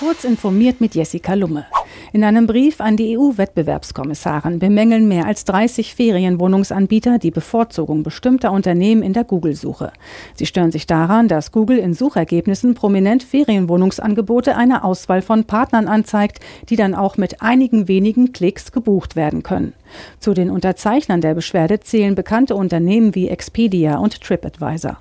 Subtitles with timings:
[0.00, 1.66] Kurz informiert mit Jessica Lumme.
[2.14, 9.02] In einem Brief an die EU-Wettbewerbskommissarin bemängeln mehr als 30 Ferienwohnungsanbieter die Bevorzugung bestimmter Unternehmen
[9.02, 9.92] in der Google-Suche.
[10.34, 16.40] Sie stören sich daran, dass Google in Suchergebnissen prominent Ferienwohnungsangebote einer Auswahl von Partnern anzeigt,
[16.70, 19.74] die dann auch mit einigen wenigen Klicks gebucht werden können.
[20.18, 24.96] Zu den Unterzeichnern der Beschwerde zählen bekannte Unternehmen wie Expedia und TripAdvisor.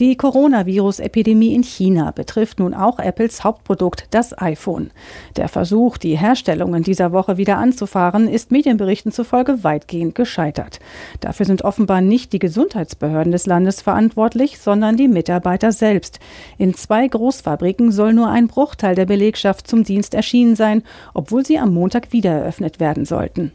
[0.00, 4.90] Die Coronavirus-Epidemie in China betrifft nun auch Apples Hauptprodukt, das iPhone.
[5.36, 10.80] Der Versuch, die Herstellung in dieser Woche wieder anzufahren, ist Medienberichten zufolge weitgehend gescheitert.
[11.20, 16.18] Dafür sind offenbar nicht die Gesundheitsbehörden des Landes verantwortlich, sondern die Mitarbeiter selbst.
[16.58, 20.82] In zwei Großfabriken soll nur ein Bruchteil der Belegschaft zum Dienst erschienen sein,
[21.14, 23.52] obwohl sie am Montag wieder eröffnet werden sollten.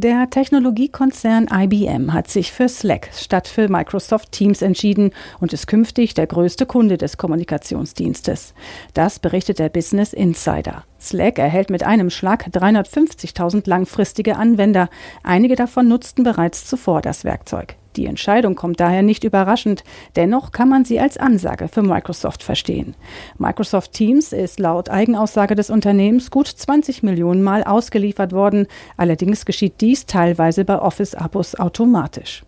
[0.00, 6.14] Der Technologiekonzern IBM hat sich für Slack statt für Microsoft Teams entschieden und ist künftig
[6.14, 8.54] der größte Kunde des Kommunikationsdienstes.
[8.94, 10.84] Das berichtet der Business Insider.
[11.00, 14.88] Slack erhält mit einem Schlag 350.000 langfristige Anwender.
[15.24, 17.74] Einige davon nutzten bereits zuvor das Werkzeug.
[17.96, 19.84] Die Entscheidung kommt daher nicht überraschend,
[20.16, 22.94] dennoch kann man sie als Ansage für Microsoft verstehen.
[23.38, 29.80] Microsoft Teams ist laut Eigenaussage des Unternehmens gut 20 Millionen Mal ausgeliefert worden, allerdings geschieht
[29.80, 32.44] dies teilweise bei Office-Abos automatisch.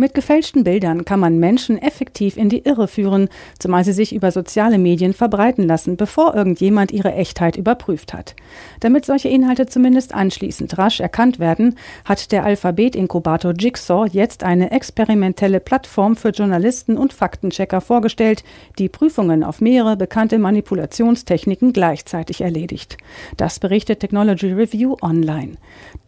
[0.00, 4.32] Mit gefälschten Bildern kann man Menschen effektiv in die Irre führen, zumal sie sich über
[4.32, 8.34] soziale Medien verbreiten lassen, bevor irgendjemand ihre Echtheit überprüft hat.
[8.80, 11.76] Damit solche Inhalte zumindest anschließend rasch erkannt werden,
[12.06, 18.42] hat der Alphabet-Inkubator Jigsaw jetzt eine experimentelle Plattform für Journalisten und Faktenchecker vorgestellt,
[18.78, 22.96] die Prüfungen auf mehrere bekannte Manipulationstechniken gleichzeitig erledigt.
[23.36, 25.58] Das berichtet Technology Review online.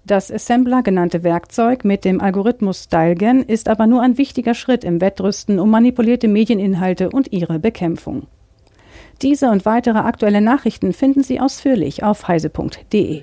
[0.04, 5.00] Das Assembler genannte Werkzeug mit dem Algorithmus StyleGAN ist aber nur ein wichtiger Schritt im
[5.00, 8.26] Wettrüsten um manipulierte Medieninhalte und ihre Bekämpfung.
[9.22, 13.22] Diese und weitere aktuelle Nachrichten finden Sie ausführlich auf heise.de.